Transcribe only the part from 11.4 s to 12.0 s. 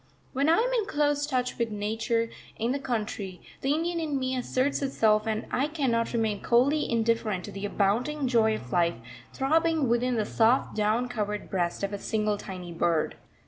breast of a